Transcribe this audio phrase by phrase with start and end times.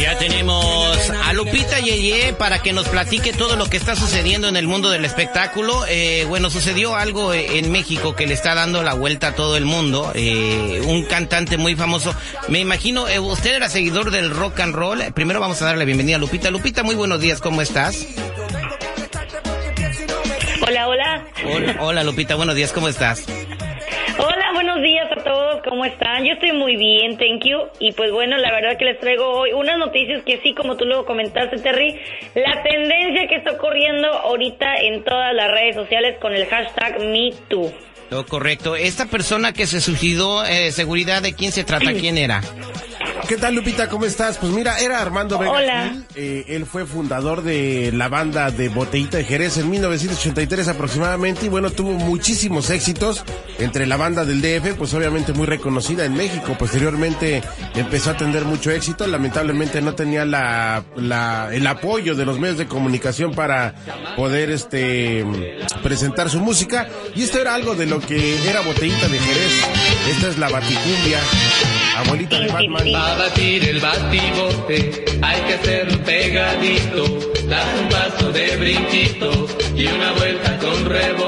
[0.00, 4.56] Ya tenemos a Lupita Yeye para que nos platique todo lo que está sucediendo en
[4.56, 5.84] el mundo del espectáculo.
[5.88, 9.64] Eh, bueno, sucedió algo en México que le está dando la vuelta a todo el
[9.64, 10.12] mundo.
[10.14, 12.14] Eh, un cantante muy famoso.
[12.48, 15.02] Me imagino, eh, usted era seguidor del rock and roll.
[15.14, 16.50] Primero vamos a darle la bienvenida a Lupita.
[16.50, 18.06] Lupita, muy buenos días, ¿cómo estás?
[20.66, 21.26] Hola, hola.
[21.44, 23.24] Hola, hola Lupita, buenos días, ¿cómo estás?
[25.74, 26.24] ¿Cómo están?
[26.24, 27.58] Yo estoy muy bien, thank you.
[27.80, 30.84] Y pues bueno, la verdad que les traigo hoy unas noticias que sí, como tú
[30.84, 31.98] luego comentaste, Terry,
[32.36, 37.72] la tendencia que está ocurriendo ahorita en todas las redes sociales con el hashtag MeToo.
[38.08, 38.76] Todo correcto.
[38.76, 41.92] Esta persona que se suicidó, eh, seguridad, ¿de quién se trata?
[42.00, 42.40] ¿Quién era?
[43.28, 43.88] ¿Qué tal, Lupita?
[43.88, 44.38] ¿Cómo estás?
[44.38, 45.88] Pues mira, era Armando Vega Hola.
[45.88, 46.04] Gil.
[46.14, 51.48] Eh, él fue fundador de la banda de Botellita de Jerez en 1983 aproximadamente y
[51.48, 53.24] bueno, tuvo muchísimos éxitos
[53.58, 56.56] entre la banda del DF, pues obviamente muy reconocida en México.
[56.58, 57.42] Posteriormente
[57.74, 59.06] empezó a tener mucho éxito.
[59.06, 60.84] Lamentablemente no tenía la,
[61.52, 63.74] el apoyo de los medios de comunicación para
[64.16, 65.24] poder este
[65.82, 66.88] presentar su música.
[67.14, 69.68] Y esto era algo de lo que era Botellita de Jerez.
[70.10, 71.18] Esta es la Baticumbia,
[71.96, 72.94] abuelita de Batman.
[72.94, 80.12] A batir el batibote, hay que hacerlo pegadito, dar un paso de brinquito y una
[80.12, 81.23] vuelta con rebote.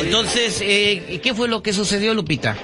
[0.00, 2.56] Entonces, eh, ¿qué fue lo que sucedió, Lupita?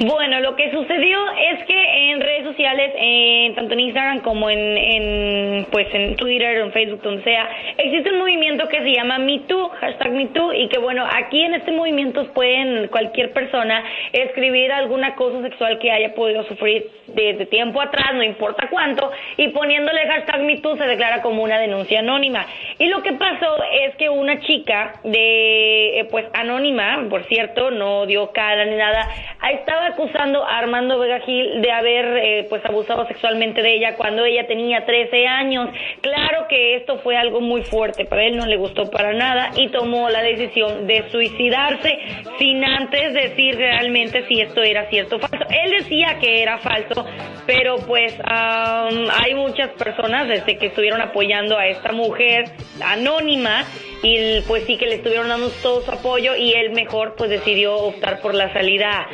[0.00, 1.18] Bueno, lo que sucedió
[1.52, 6.72] es que redes sociales, en, tanto en Instagram como en, en, pues en Twitter, en
[6.72, 11.06] Facebook, donde sea, existe un movimiento que se llama MeToo, hashtag MeToo, y que bueno,
[11.10, 16.90] aquí en este movimiento pueden cualquier persona escribir algún acoso sexual que haya podido sufrir
[17.06, 22.00] desde tiempo atrás, no importa cuánto, y poniéndole hashtag MeToo se declara como una denuncia
[22.00, 22.46] anónima.
[22.78, 28.06] Y lo que pasó es que una chica de, eh, pues anónima, por cierto, no
[28.06, 29.08] dio cara ni nada,
[29.52, 34.24] estaba acusando a Armando Vega Gil de haber eh, pues abusado sexualmente de ella cuando
[34.24, 35.68] ella tenía 13 años.
[36.00, 39.68] Claro que esto fue algo muy fuerte, para él no le gustó para nada y
[39.68, 41.98] tomó la decisión de suicidarse
[42.38, 45.46] sin antes decir realmente si esto era cierto o falso.
[45.50, 47.06] Él decía que era falso,
[47.46, 52.44] pero pues am, hay muchas personas desde que estuvieron apoyando a esta mujer
[52.84, 53.64] anónima
[54.02, 57.74] y pues sí que le estuvieron dando todo su apoyo y él mejor pues decidió
[57.74, 59.08] optar por la salida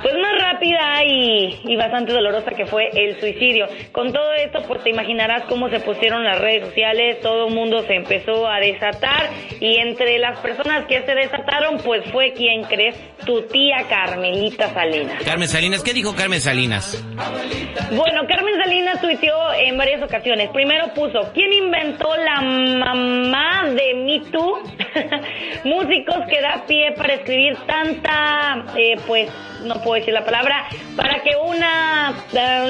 [0.00, 3.66] pues más rápida y, y bastante dolorosa que fue el suicidio.
[3.92, 7.84] Con todo esto pues te imaginarás cómo se pusieron las redes sociales, todo el mundo
[7.86, 12.96] se empezó a desatar y entre las personas que se desataron pues fue quien crees
[13.24, 15.22] tu tía Carmelita Salinas.
[15.24, 17.04] Carmen Salinas, ¿qué dijo Carmen Salinas?
[17.92, 20.48] Bueno, Carmen Salinas tuiteó en varias ocasiones.
[20.50, 24.62] Primero puso, ¿quién inventó la mamá de Me Too?
[25.64, 29.30] Músicos que da pie para escribir tanta, eh, pues,
[29.64, 30.66] no puedo decir la palabra,
[30.96, 32.14] para que una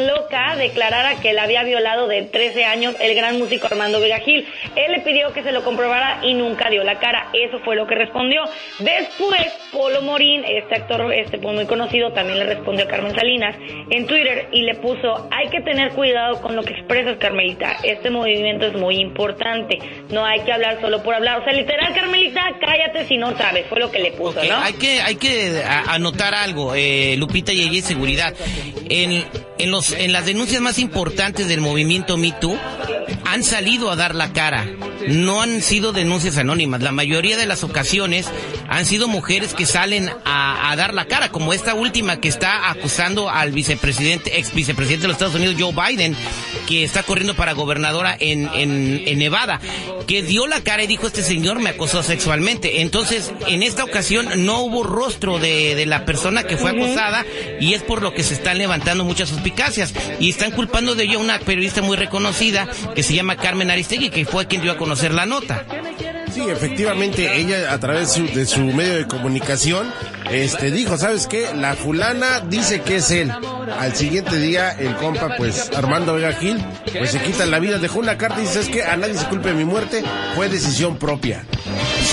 [0.07, 4.47] loca declarara que la había violado de 13 años el gran músico Armando Vega Gil.
[4.77, 7.29] Él le pidió que se lo comprobara y nunca dio la cara.
[7.33, 8.43] Eso fue lo que respondió.
[8.79, 13.57] Después, Polo Morín, este actor este, pues, muy conocido, también le respondió a Carmen Salinas
[13.91, 17.77] en Twitter y le puso, hay que tener cuidado con lo que expresas, Carmelita.
[17.83, 19.79] Este movimiento es muy importante.
[20.11, 21.42] No hay que hablar solo por hablar.
[21.43, 23.67] O sea, literal, Carmelita, cállate si no sabes.
[23.69, 24.59] Fue lo que le puso, ¿no?
[24.59, 28.33] Hay que, hay que anotar algo, eh, Lupita y ella seguridad.
[28.89, 29.25] En,
[29.59, 32.57] en, los, en las denuncias más importantes del movimiento Me Too,
[33.25, 34.67] han salido a dar la cara.
[35.09, 36.81] No han sido denuncias anónimas.
[36.81, 38.31] La mayoría de las ocasiones
[38.73, 42.71] han sido mujeres que salen a, a dar la cara, como esta última que está
[42.71, 46.17] acusando al vicepresidente, ex vicepresidente de los Estados Unidos, Joe Biden,
[46.67, 49.61] que está corriendo para gobernadora en, en, en Nevada,
[50.07, 52.81] que dio la cara y dijo, este señor me acosó sexualmente.
[52.81, 57.27] Entonces, en esta ocasión no hubo rostro de, de la persona que fue acosada
[57.61, 61.19] y es por lo que se están levantando muchas suspicacias y están culpando de ello
[61.19, 64.79] a una periodista muy reconocida que se llama Carmen Aristegui, que fue quien dio a
[64.79, 65.67] conocer la nota.
[66.33, 69.93] Sí, efectivamente, ella a través de su, de su medio de comunicación
[70.31, 71.49] este, dijo, ¿sabes qué?
[71.55, 73.31] La fulana dice que es él.
[73.79, 76.59] Al siguiente día, el compa, pues, Armando Vega Gil,
[76.97, 77.79] pues se quita la vida.
[77.79, 78.83] Dejó una carta y dice, ¿sabes qué?
[78.83, 80.03] A nadie se culpe mi muerte,
[80.35, 81.45] fue decisión propia.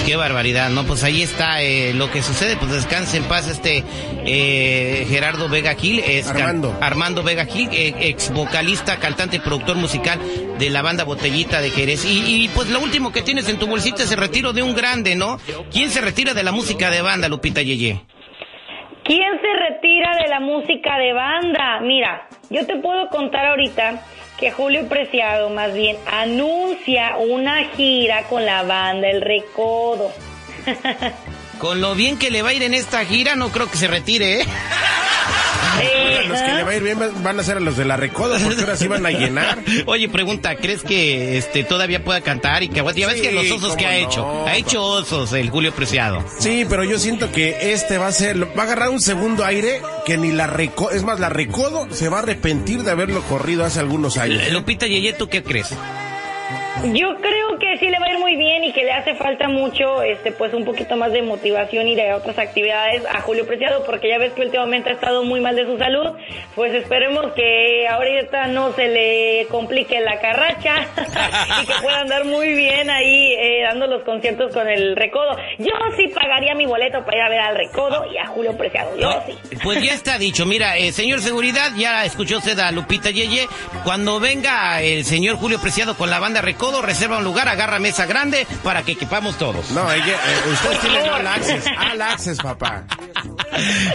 [0.06, 0.86] Qué barbaridad, ¿no?
[0.86, 3.84] Pues ahí está eh, lo que sucede, pues descanse en paz este
[4.26, 6.76] eh, Gerardo Vega Gil, es Armando.
[6.82, 10.20] Armando Vega Gil, eh, ex vocalista, cantante y productor musical
[10.58, 12.06] de la banda Botellita de Jerez.
[12.06, 14.74] Y, y, pues lo último que tienes en tu bolsita es el retiro de un
[14.74, 15.40] grande, ¿no?
[15.72, 18.02] ¿Quién se retira de la música de banda, Lupita Yeye?
[19.04, 21.80] ¿Quién se retira de la música de banda?
[21.82, 24.04] Mira, yo te puedo contar ahorita
[24.40, 30.12] que Julio Preciado más bien anuncia una gira con la banda El Recodo.
[31.60, 33.90] Con lo bien que le va a ir en esta gira, no creo que se
[33.90, 34.46] retire, ¿eh?
[36.28, 38.38] Los que le va a ir bien van a ser a los de la Recodo,
[38.44, 39.60] porque ahora sí van a llenar.
[39.86, 42.84] Oye, pregunta, ¿crees que este todavía pueda cantar y que?
[42.96, 43.96] Ya ves Sí, que los osos que ha no.
[43.98, 44.46] hecho.
[44.48, 46.24] Ha hecho osos el Julio Preciado.
[46.40, 49.82] Sí, pero yo siento que este va a ser, va a agarrar un segundo aire
[50.06, 53.66] que ni la Recodo, es más, la Recodo se va a arrepentir de haberlo corrido
[53.66, 54.42] hace algunos años.
[54.52, 55.68] Lupita Yeye, ¿tú qué crees?
[56.86, 59.50] Yo creo que sí le va a ir muy bien y que le hace falta
[59.50, 63.84] mucho, este, pues un poquito más de motivación y de otras actividades a Julio Preciado,
[63.86, 66.16] porque ya ves que últimamente ha estado muy mal de su salud.
[66.56, 70.88] Pues esperemos que ahorita no se le complique la carracha
[71.62, 75.36] y que pueda andar muy bien ahí eh, dando los conciertos con el Recodo.
[75.58, 78.98] Yo sí pagaría mi boleto para ir a ver al Recodo y a Julio Preciado.
[78.98, 79.38] Yo sí.
[79.64, 80.46] Pues ya está dicho.
[80.46, 83.48] Mira, eh, señor Seguridad, ya escuchó usted a Lupita Yeye.
[83.84, 88.06] Cuando venga el señor Julio Preciado con la banda Recodo, reserva un lugar, agarra mesa
[88.06, 89.72] grande para que equipamos todos.
[89.72, 92.84] No, ella, eh, ustedes tienen all access, all access, papá.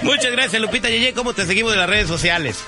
[0.02, 1.14] Muchas gracias, Lupita Yeye.
[1.14, 2.64] ¿Cómo te seguimos en las redes sociales?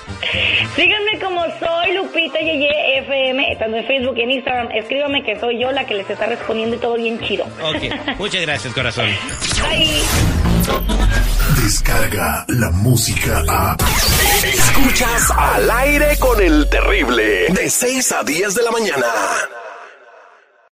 [0.75, 4.71] Síganme como soy Lupita Yeye FM, tanto en Facebook y en Instagram.
[4.71, 7.45] Escríbame que soy yo la que les está respondiendo y todo bien chido.
[7.61, 9.07] Ok, muchas gracias, corazón.
[9.61, 10.01] Bye.
[11.63, 13.75] Descarga la música a.
[14.43, 17.47] Escuchas al aire con el terrible.
[17.49, 19.05] De 6 a 10 de la mañana.